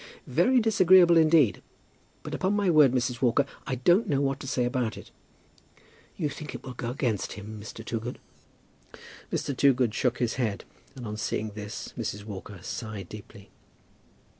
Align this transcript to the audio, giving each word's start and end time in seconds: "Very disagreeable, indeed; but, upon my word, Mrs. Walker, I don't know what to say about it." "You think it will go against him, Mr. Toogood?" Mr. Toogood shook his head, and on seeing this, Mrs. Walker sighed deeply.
"Very 0.25 0.59
disagreeable, 0.59 1.15
indeed; 1.15 1.61
but, 2.23 2.33
upon 2.33 2.55
my 2.55 2.71
word, 2.71 2.91
Mrs. 2.91 3.21
Walker, 3.21 3.45
I 3.67 3.75
don't 3.75 4.09
know 4.09 4.19
what 4.19 4.39
to 4.39 4.47
say 4.47 4.65
about 4.65 4.97
it." 4.97 5.11
"You 6.17 6.27
think 6.27 6.55
it 6.55 6.63
will 6.63 6.73
go 6.73 6.89
against 6.89 7.33
him, 7.33 7.59
Mr. 7.61 7.85
Toogood?" 7.85 8.17
Mr. 9.31 9.55
Toogood 9.55 9.93
shook 9.93 10.17
his 10.17 10.37
head, 10.41 10.65
and 10.95 11.05
on 11.05 11.17
seeing 11.17 11.51
this, 11.51 11.93
Mrs. 11.95 12.23
Walker 12.25 12.59
sighed 12.63 13.09
deeply. 13.09 13.51